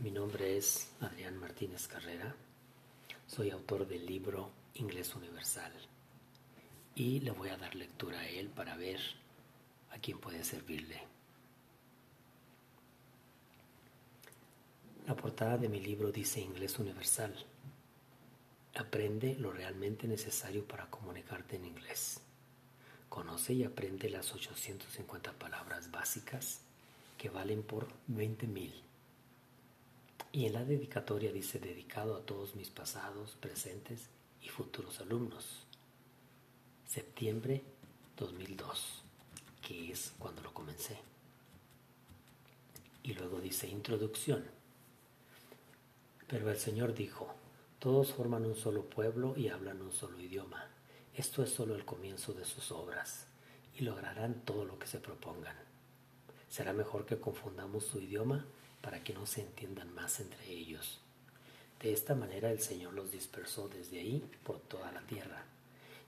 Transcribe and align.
Mi 0.00 0.12
nombre 0.12 0.56
es 0.56 0.92
Adrián 1.00 1.36
Martínez 1.38 1.88
Carrera. 1.88 2.32
Soy 3.26 3.50
autor 3.50 3.84
del 3.84 4.06
libro 4.06 4.52
Inglés 4.74 5.12
Universal 5.16 5.72
y 6.94 7.18
le 7.18 7.32
voy 7.32 7.48
a 7.48 7.56
dar 7.56 7.74
lectura 7.74 8.20
a 8.20 8.28
él 8.28 8.48
para 8.48 8.76
ver 8.76 9.00
a 9.90 9.98
quién 9.98 10.20
puede 10.20 10.44
servirle. 10.44 11.02
La 15.08 15.16
portada 15.16 15.58
de 15.58 15.68
mi 15.68 15.80
libro 15.80 16.12
dice 16.12 16.40
Inglés 16.40 16.78
Universal. 16.78 17.34
Aprende 18.76 19.34
lo 19.34 19.50
realmente 19.50 20.06
necesario 20.06 20.64
para 20.64 20.88
comunicarte 20.88 21.56
en 21.56 21.64
inglés. 21.64 22.20
Conoce 23.08 23.52
y 23.52 23.64
aprende 23.64 24.08
las 24.10 24.32
850 24.32 25.32
palabras 25.32 25.90
básicas 25.90 26.60
que 27.16 27.30
valen 27.30 27.64
por 27.64 27.88
20.000 28.08 28.87
y 30.32 30.46
en 30.46 30.52
la 30.52 30.64
dedicatoria 30.64 31.32
dice 31.32 31.58
dedicado 31.58 32.16
a 32.16 32.22
todos 32.22 32.54
mis 32.54 32.70
pasados, 32.70 33.36
presentes 33.40 34.08
y 34.42 34.48
futuros 34.48 35.00
alumnos. 35.00 35.64
Septiembre 36.86 37.62
2002, 38.16 39.02
que 39.62 39.92
es 39.92 40.12
cuando 40.18 40.42
lo 40.42 40.52
comencé. 40.52 40.98
Y 43.02 43.14
luego 43.14 43.40
dice 43.40 43.68
introducción. 43.68 44.44
Pero 46.26 46.50
el 46.50 46.58
Señor 46.58 46.94
dijo, 46.94 47.34
todos 47.78 48.12
forman 48.12 48.44
un 48.44 48.56
solo 48.56 48.84
pueblo 48.84 49.34
y 49.36 49.48
hablan 49.48 49.80
un 49.80 49.92
solo 49.92 50.20
idioma. 50.20 50.66
Esto 51.14 51.42
es 51.42 51.50
solo 51.50 51.74
el 51.74 51.86
comienzo 51.86 52.34
de 52.34 52.44
sus 52.44 52.70
obras 52.70 53.26
y 53.78 53.82
lograrán 53.82 54.44
todo 54.44 54.66
lo 54.66 54.78
que 54.78 54.86
se 54.86 54.98
propongan. 54.98 55.56
Será 56.50 56.72
mejor 56.72 57.06
que 57.06 57.18
confundamos 57.18 57.84
su 57.84 58.00
idioma 58.00 58.44
para 58.80 59.02
que 59.02 59.14
no 59.14 59.26
se 59.26 59.42
entiendan 59.42 59.94
más 59.94 60.20
entre 60.20 60.50
ellos. 60.50 61.00
De 61.80 61.92
esta 61.92 62.14
manera 62.14 62.50
el 62.50 62.60
Señor 62.60 62.92
los 62.94 63.12
dispersó 63.12 63.68
desde 63.68 64.00
ahí 64.00 64.24
por 64.42 64.60
toda 64.60 64.90
la 64.92 65.00
tierra, 65.02 65.44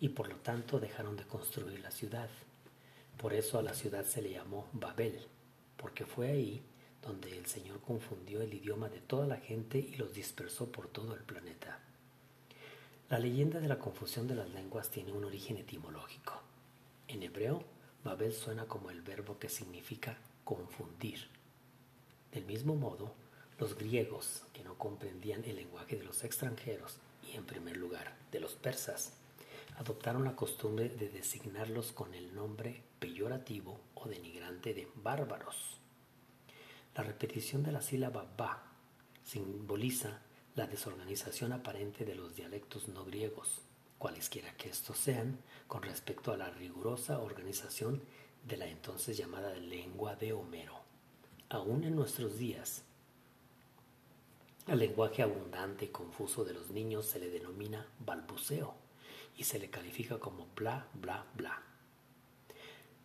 y 0.00 0.10
por 0.10 0.28
lo 0.28 0.36
tanto 0.36 0.80
dejaron 0.80 1.16
de 1.16 1.24
construir 1.24 1.80
la 1.80 1.90
ciudad. 1.90 2.28
Por 3.18 3.34
eso 3.34 3.58
a 3.58 3.62
la 3.62 3.74
ciudad 3.74 4.04
se 4.04 4.22
le 4.22 4.30
llamó 4.30 4.68
Babel, 4.72 5.26
porque 5.76 6.06
fue 6.06 6.30
ahí 6.30 6.62
donde 7.02 7.36
el 7.36 7.46
Señor 7.46 7.80
confundió 7.80 8.40
el 8.42 8.54
idioma 8.54 8.88
de 8.88 9.00
toda 9.00 9.26
la 9.26 9.38
gente 9.38 9.78
y 9.78 9.96
los 9.96 10.14
dispersó 10.14 10.70
por 10.70 10.88
todo 10.88 11.14
el 11.14 11.22
planeta. 11.22 11.80
La 13.10 13.18
leyenda 13.18 13.60
de 13.60 13.68
la 13.68 13.78
confusión 13.78 14.28
de 14.28 14.34
las 14.34 14.50
lenguas 14.50 14.90
tiene 14.90 15.12
un 15.12 15.24
origen 15.24 15.56
etimológico. 15.56 16.42
En 17.06 17.22
hebreo, 17.22 17.64
Babel 18.04 18.32
suena 18.32 18.66
como 18.66 18.90
el 18.90 19.00
verbo 19.02 19.38
que 19.38 19.48
significa 19.48 20.18
confundir 20.44 21.28
del 22.32 22.44
mismo 22.44 22.74
modo, 22.74 23.14
los 23.58 23.76
griegos, 23.76 24.44
que 24.52 24.62
no 24.62 24.76
comprendían 24.78 25.44
el 25.44 25.56
lenguaje 25.56 25.96
de 25.96 26.04
los 26.04 26.24
extranjeros 26.24 26.98
y 27.22 27.36
en 27.36 27.44
primer 27.44 27.76
lugar 27.76 28.16
de 28.30 28.40
los 28.40 28.54
persas, 28.54 29.12
adoptaron 29.78 30.24
la 30.24 30.36
costumbre 30.36 30.88
de 30.88 31.08
designarlos 31.08 31.92
con 31.92 32.14
el 32.14 32.34
nombre 32.34 32.82
peyorativo 32.98 33.80
o 33.94 34.08
denigrante 34.08 34.74
de 34.74 34.88
bárbaros. 34.94 35.78
La 36.94 37.04
repetición 37.04 37.62
de 37.62 37.72
la 37.72 37.80
sílaba 37.80 38.26
ba 38.36 38.64
simboliza 39.24 40.20
la 40.56 40.66
desorganización 40.66 41.52
aparente 41.52 42.04
de 42.04 42.16
los 42.16 42.34
dialectos 42.34 42.88
no 42.88 43.04
griegos, 43.04 43.62
cualesquiera 43.98 44.56
que 44.56 44.68
estos 44.68 44.98
sean, 44.98 45.38
con 45.68 45.82
respecto 45.82 46.32
a 46.32 46.36
la 46.36 46.50
rigurosa 46.50 47.20
organización 47.20 48.02
de 48.44 48.56
la 48.56 48.66
entonces 48.66 49.16
llamada 49.16 49.54
lengua 49.54 50.16
de 50.16 50.32
Homero. 50.32 50.80
Aún 51.50 51.84
en 51.84 51.96
nuestros 51.96 52.38
días, 52.38 52.82
al 54.66 54.80
lenguaje 54.80 55.22
abundante 55.22 55.86
y 55.86 55.88
confuso 55.88 56.44
de 56.44 56.52
los 56.52 56.70
niños 56.70 57.06
se 57.06 57.18
le 57.18 57.30
denomina 57.30 57.86
balbuceo 58.00 58.74
y 59.38 59.44
se 59.44 59.58
le 59.58 59.70
califica 59.70 60.18
como 60.18 60.46
bla, 60.54 60.86
bla, 60.92 61.24
bla. 61.34 61.62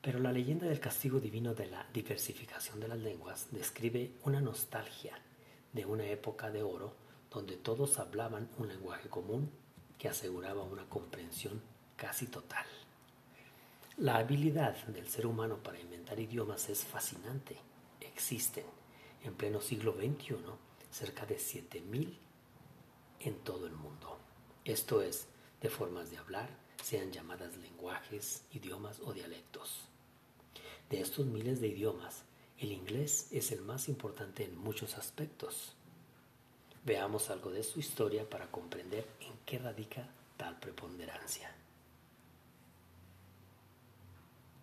Pero 0.00 0.20
la 0.20 0.32
leyenda 0.32 0.66
del 0.66 0.80
castigo 0.80 1.20
divino 1.20 1.52
de 1.52 1.66
la 1.66 1.86
diversificación 1.92 2.80
de 2.80 2.88
las 2.88 2.98
lenguas 2.98 3.48
describe 3.50 4.12
una 4.24 4.40
nostalgia 4.40 5.20
de 5.74 5.84
una 5.84 6.06
época 6.06 6.50
de 6.50 6.62
oro 6.62 6.94
donde 7.30 7.58
todos 7.58 7.98
hablaban 7.98 8.48
un 8.56 8.68
lenguaje 8.68 9.10
común 9.10 9.50
que 9.98 10.08
aseguraba 10.08 10.62
una 10.62 10.88
comprensión 10.88 11.60
casi 11.94 12.26
total. 12.26 12.64
La 13.98 14.16
habilidad 14.16 14.82
del 14.86 15.10
ser 15.10 15.26
humano 15.26 15.58
para 15.58 15.78
inventar 15.78 16.18
idiomas 16.18 16.70
es 16.70 16.86
fascinante 16.86 17.58
existen 18.20 18.66
en 19.24 19.34
pleno 19.34 19.62
siglo 19.62 19.94
XXI 19.94 20.36
cerca 20.90 21.24
de 21.24 21.38
7.000 21.38 22.18
en 23.20 23.34
todo 23.38 23.66
el 23.66 23.72
mundo. 23.72 24.18
Esto 24.66 25.00
es, 25.00 25.26
de 25.62 25.70
formas 25.70 26.10
de 26.10 26.18
hablar, 26.18 26.50
sean 26.82 27.12
llamadas 27.12 27.56
lenguajes, 27.56 28.42
idiomas 28.52 29.00
o 29.00 29.14
dialectos. 29.14 29.88
De 30.90 31.00
estos 31.00 31.24
miles 31.24 31.62
de 31.62 31.68
idiomas, 31.68 32.24
el 32.58 32.72
inglés 32.72 33.28
es 33.30 33.52
el 33.52 33.62
más 33.62 33.88
importante 33.88 34.44
en 34.44 34.54
muchos 34.58 34.98
aspectos. 34.98 35.74
Veamos 36.84 37.30
algo 37.30 37.50
de 37.50 37.62
su 37.62 37.80
historia 37.80 38.28
para 38.28 38.50
comprender 38.50 39.06
en 39.20 39.32
qué 39.46 39.58
radica 39.58 40.06
tal 40.36 40.60
preponderancia. 40.60 41.54